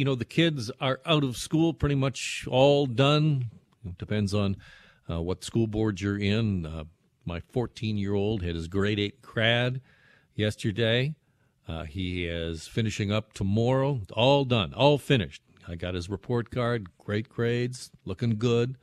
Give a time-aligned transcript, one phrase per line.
[0.00, 3.50] you know, the kids are out of school pretty much all done.
[3.84, 4.56] It depends on
[5.10, 6.64] uh, what school board you're in.
[6.64, 6.84] Uh,
[7.26, 9.82] my 14 year old had his grade 8 crad
[10.34, 11.14] yesterday.
[11.68, 14.00] Uh, he is finishing up tomorrow.
[14.14, 15.42] All done, all finished.
[15.68, 18.78] I got his report card, great grades, looking good.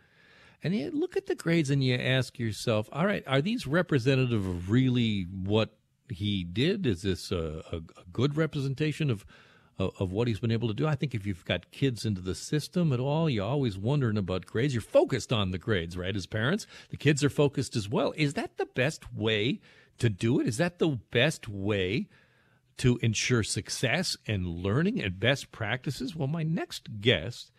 [0.62, 4.46] And you look at the grades and you ask yourself, all right, are these representative
[4.46, 5.80] of really what
[6.10, 6.86] he did?
[6.86, 9.26] Is this a, a, a good representation of,
[9.80, 10.88] of, of what he's been able to do?
[10.88, 14.46] I think if you've got kids into the system at all, you're always wondering about
[14.46, 14.74] grades.
[14.74, 16.15] You're focused on the grades, right?
[16.15, 18.14] As parents, the kids are focused as well.
[18.16, 19.60] Is that the best way
[20.00, 20.47] to do it?
[20.47, 22.07] Is that the best way
[22.78, 26.16] to ensure success and learning and best practices?
[26.16, 27.52] Well, my next guest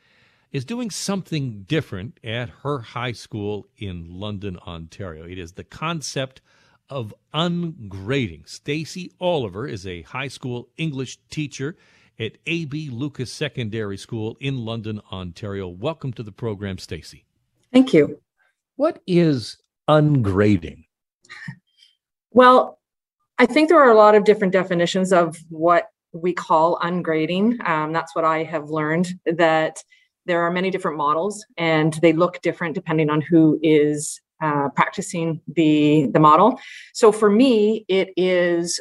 [0.52, 5.24] is doing something different at her high school in London, Ontario.
[5.24, 6.40] It is the concept
[6.88, 8.48] of ungrading.
[8.48, 11.76] Stacy Oliver is a high school English teacher
[12.18, 15.68] at AB Lucas Secondary School in London, Ontario.
[15.68, 17.24] Welcome to the program, Stacy.
[17.72, 18.20] Thank you.
[18.76, 20.84] What is ungrading?
[22.30, 22.78] Well,
[23.38, 27.66] I think there are a lot of different definitions of what we call ungrading.
[27.68, 29.82] Um, that's what I have learned that
[30.26, 35.40] there are many different models and they look different depending on who is uh, practicing
[35.48, 36.60] the the model
[36.92, 38.78] so for me it is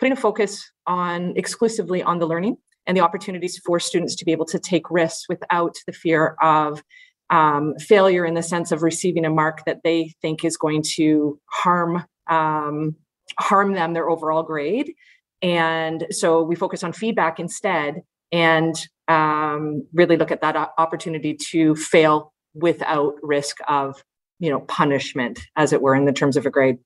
[0.00, 2.56] putting a focus on exclusively on the learning
[2.88, 6.82] and the opportunities for students to be able to take risks without the fear of
[7.30, 11.38] um, failure in the sense of receiving a mark that they think is going to
[11.44, 12.96] harm um,
[13.38, 14.94] harm them their overall grade.
[15.42, 18.74] And so we focus on feedback instead and
[19.06, 24.02] um, really look at that opportunity to fail without risk of
[24.38, 26.78] you know punishment as it were in the terms of a grade.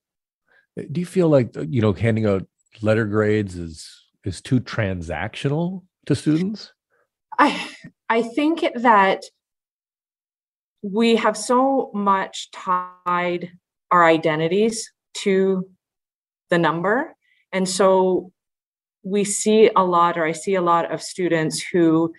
[0.91, 2.47] Do you feel like you know handing out
[2.81, 3.89] letter grades is
[4.25, 6.72] is too transactional to students
[7.39, 7.69] i
[8.08, 9.22] i think that
[10.83, 13.50] we have so much tied
[13.91, 15.69] our identities to
[16.50, 17.15] the number
[17.53, 18.32] and so
[19.03, 22.12] we see a lot, or I see a lot of students who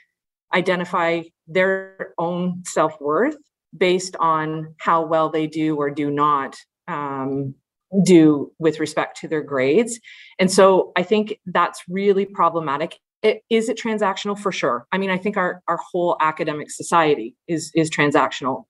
[0.53, 3.38] identify their own self worth
[3.75, 6.56] based on how well they do or do not
[6.88, 7.56] um,
[8.03, 10.00] do with respect to their grades.
[10.40, 13.00] And so I think that's really problematic.
[13.23, 14.85] It, is it transactional for sure?
[14.91, 18.66] I mean, I think our, our whole academic society is is transactional.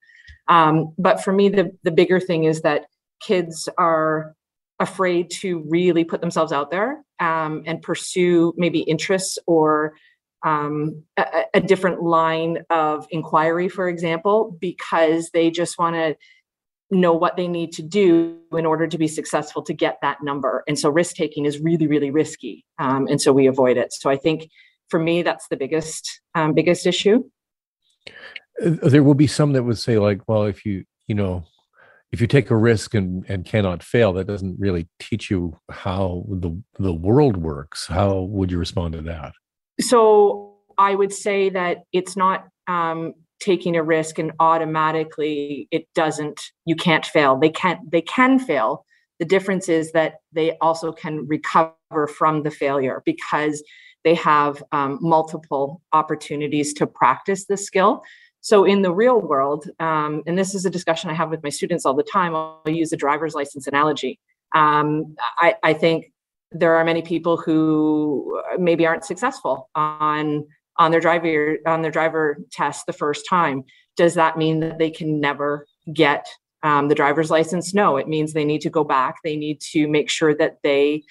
[0.47, 2.85] Um, but for me, the the bigger thing is that
[3.19, 4.35] kids are
[4.79, 9.93] afraid to really put themselves out there um, and pursue maybe interests or
[10.43, 16.15] um, a, a, different line of inquiry, for example, because they just want to
[16.93, 20.63] know what they need to do in order to be successful to get that number.
[20.67, 22.65] And so risk taking is really, really risky.
[22.79, 23.93] Um, and so we avoid it.
[23.93, 24.49] So I think
[24.89, 27.23] for me, that's the biggest, um, biggest issue.
[28.63, 31.43] Uh, there will be some that would say like, well, if you, you know,
[32.11, 36.25] if you take a risk and, and cannot fail, that doesn't really teach you how
[36.29, 37.87] the, the world works.
[37.87, 39.33] How would you respond to that?
[39.81, 46.39] So I would say that it's not um, taking a risk and automatically it doesn't,
[46.65, 47.37] you can't fail.
[47.37, 48.85] They can't, they can fail.
[49.19, 53.63] The difference is that they also can recover from the failure because
[54.03, 58.03] they have um, multiple opportunities to practice the skill.
[58.41, 61.49] So in the real world, um, and this is a discussion I have with my
[61.49, 64.19] students all the time, I'll use a driver's license analogy.
[64.53, 66.11] Um, I, I, think
[66.51, 70.45] there are many people who maybe aren't successful on
[70.77, 73.63] on their driver on their driver test the first time.
[73.95, 76.27] Does that mean that they can never get
[76.63, 77.73] um, the driver's license?
[77.73, 79.15] No, it means they need to go back.
[79.23, 81.03] They need to make sure that they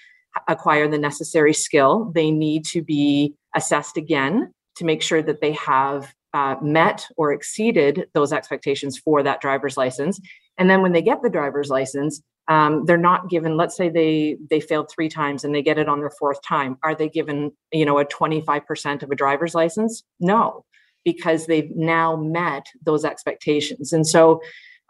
[0.48, 2.10] acquire the necessary skill.
[2.14, 7.32] They need to be assessed again to make sure that they have uh, met or
[7.32, 10.18] exceeded those expectations for that driver's license.
[10.58, 13.56] And then when they get the driver's license, um, they're not given.
[13.56, 16.76] Let's say they they failed three times and they get it on their fourth time.
[16.82, 20.02] Are they given you know a twenty five percent of a driver's license?
[20.18, 20.64] No,
[21.04, 23.92] because they've now met those expectations.
[23.92, 24.40] And so,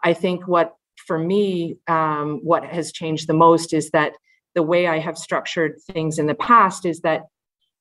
[0.03, 4.13] I think what for me, um, what has changed the most is that
[4.55, 7.23] the way I have structured things in the past is that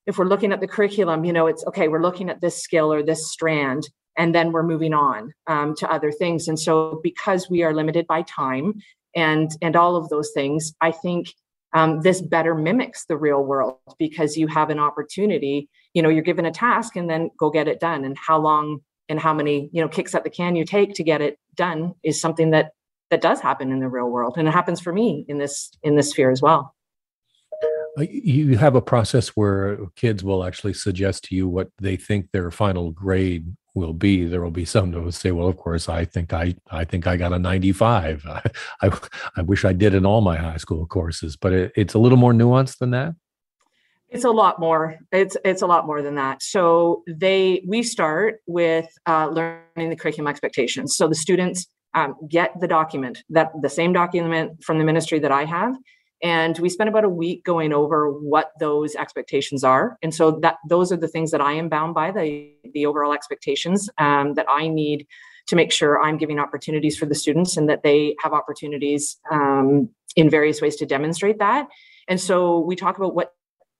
[0.07, 2.93] if we're looking at the curriculum, you know, it's okay, we're looking at this skill
[2.93, 6.49] or this strand, and then we're moving on um, to other things.
[6.49, 8.75] And so, because we are limited by time
[9.15, 11.29] and and all of those things, I think
[11.75, 15.69] um, this better mimics the real world because you have an opportunity.
[15.95, 18.05] You know, you're given a task and then go get it done.
[18.05, 21.03] And how long and how many you know kicks at the can you take to
[21.03, 22.73] get it done is something that
[23.11, 25.97] that does happen in the real world, and it happens for me in this in
[25.97, 26.75] this sphere as well.
[27.99, 32.31] Uh, you have a process where kids will actually suggest to you what they think
[32.31, 34.25] their final grade will be.
[34.25, 37.07] There will be some that will say, "Well, of course, I think I I think
[37.07, 38.27] I got a 95.
[38.27, 38.43] I
[38.83, 38.99] I,
[39.37, 42.19] I wish I did in all my high school courses." But it, it's a little
[42.19, 43.15] more nuanced than that.
[44.09, 44.99] It's a lot more.
[45.11, 46.43] It's it's a lot more than that.
[46.43, 50.97] So they we start with uh, learning the curriculum expectations.
[50.97, 55.33] So the students um, get the document that the same document from the ministry that
[55.33, 55.75] I have,
[56.23, 59.99] and we spend about a week going over what those expectations are.
[60.03, 63.13] And so that those are the things that i am bound by the the overall
[63.13, 65.07] expectations um, that i need
[65.47, 69.89] to make sure i'm giving opportunities for the students and that they have opportunities um,
[70.17, 71.69] in various ways to demonstrate that.
[72.09, 73.33] And so we talk about what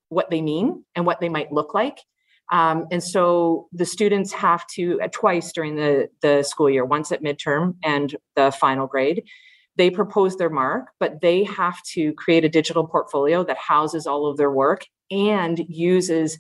[0.09, 1.99] what they mean and what they might look like.
[2.51, 7.13] Um, and so the students have to uh, twice during the the school year once
[7.13, 9.25] at midterm and the final grade
[9.77, 14.27] they propose their mark, but they have to create a digital portfolio that houses all
[14.27, 16.39] of their work and uses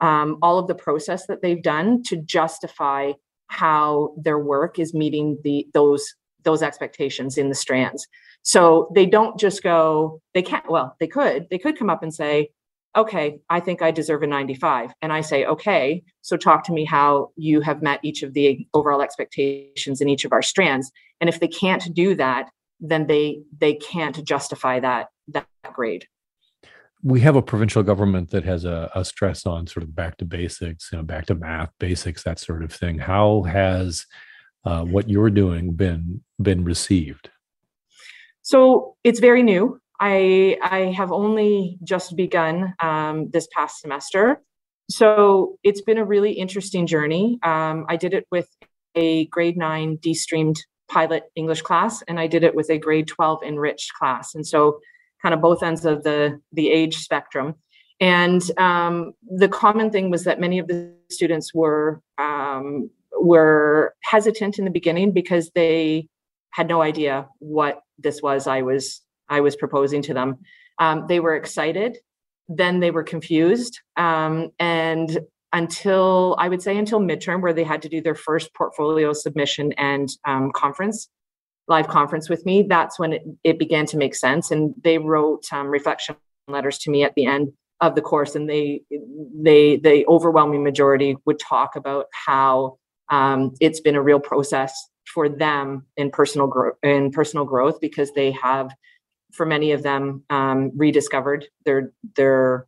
[0.00, 3.12] um, all of the process that they've done to justify
[3.48, 8.06] how their work is meeting the those those expectations in the strands.
[8.42, 12.12] So they don't just go, they can't, well, they could, they could come up and
[12.12, 12.50] say,
[12.96, 14.92] okay, I think I deserve a 95.
[15.02, 18.66] And I say, okay, so talk to me how you have met each of the
[18.72, 20.92] overall expectations in each of our strands.
[21.20, 22.50] And if they can't do that,
[22.88, 26.06] then they they can't justify that that grade
[27.04, 30.24] we have a provincial government that has a, a, stress on sort of back to
[30.24, 32.98] basics, you know, back to math basics, that sort of thing.
[32.98, 34.06] How has
[34.64, 37.28] uh, what you're doing been been received?
[38.40, 39.78] So it's very new.
[40.00, 44.42] I I have only just begun um, this past semester,
[44.88, 47.38] so it's been a really interesting journey.
[47.42, 48.48] Um, I did it with
[48.94, 50.56] a grade nine de-streamed
[50.94, 54.34] pilot English class, and I did it with a grade 12 enriched class.
[54.34, 54.78] And so,
[55.22, 57.54] kind of both ends of the, the age spectrum.
[58.00, 64.58] And um, the common thing was that many of the students were um, were hesitant
[64.58, 66.08] in the beginning because they
[66.50, 70.38] had no idea what this was I was I was proposing to them.
[70.78, 71.96] Um, they were excited,
[72.48, 75.20] then they were confused, um, and
[75.54, 79.72] until I would say until midterm, where they had to do their first portfolio submission
[79.74, 81.08] and um, conference,
[81.68, 82.66] live conference with me.
[82.68, 84.50] That's when it, it began to make sense.
[84.50, 86.16] And they wrote um, reflection
[86.48, 88.82] letters to me at the end of the course, and they
[89.40, 92.76] they the overwhelming majority would talk about how
[93.08, 94.74] um, it's been a real process
[95.06, 98.70] for them in personal growth in personal growth because they have
[99.32, 102.66] for many of them um, rediscovered their their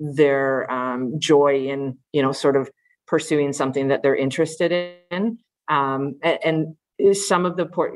[0.00, 2.70] their um, joy in you know sort of
[3.06, 5.38] pursuing something that they're interested in.
[5.68, 7.92] Um, and, and some of the port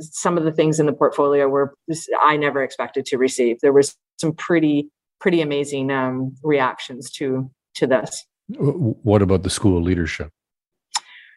[0.00, 1.72] some of the things in the portfolio were
[2.20, 3.58] i never expected to receive.
[3.60, 8.26] There was some pretty pretty amazing um, reactions to to this.
[8.48, 10.30] What about the school leadership?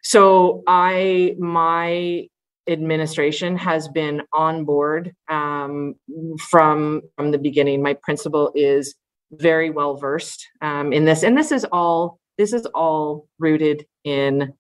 [0.04, 2.28] So i my
[2.68, 5.96] administration has been on board um,
[6.40, 7.82] from from the beginning.
[7.84, 8.96] My principal is
[9.40, 14.54] very well versed um, in this and this is all this is all rooted in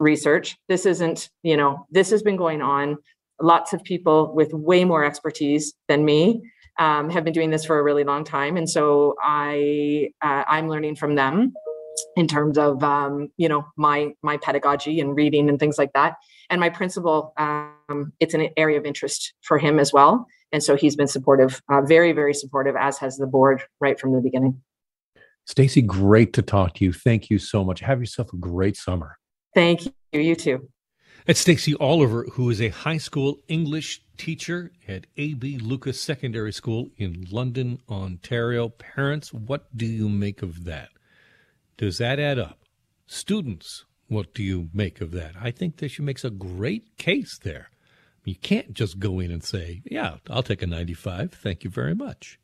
[0.00, 0.56] research.
[0.68, 2.96] This isn't you know this has been going on.
[3.40, 6.42] Lots of people with way more expertise than me
[6.78, 10.68] um, have been doing this for a really long time and so i uh, i'm
[10.68, 11.52] learning from them
[12.16, 16.16] in terms of um, you know my my pedagogy and reading and things like that.
[16.50, 20.76] And my principal um, it's an area of interest for him as well and so
[20.76, 24.62] he's been supportive, uh, very, very supportive, as has the board right from the beginning.
[25.46, 26.92] Stacy, great to talk to you.
[26.92, 27.80] Thank you so much.
[27.80, 29.18] Have yourself a great summer.
[29.52, 29.92] Thank you.
[30.12, 30.68] You too.
[31.26, 35.58] It's Stacy Oliver, who is a high school English teacher at A.B.
[35.58, 38.68] Lucas Secondary School in London, Ontario.
[38.68, 40.90] Parents, what do you make of that?
[41.76, 42.60] Does that add up?
[43.08, 45.32] Students, what do you make of that?
[45.40, 47.70] I think that she makes a great case there.
[48.24, 51.32] You can't just go in and say, yeah, I'll take a 95.
[51.32, 52.38] Thank you very much.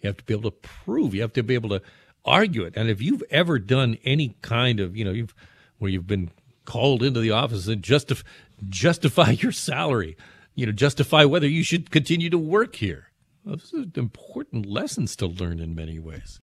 [0.00, 1.82] You have to be able to prove, you have to be able to
[2.24, 2.74] argue it.
[2.76, 5.34] And if you've ever done any kind of, you know, you've,
[5.78, 6.30] where you've been
[6.64, 8.24] called into the office and justif-
[8.68, 10.16] justify your salary,
[10.54, 13.08] you know, justify whether you should continue to work here.
[13.44, 16.40] Well, those are important lessons to learn in many ways.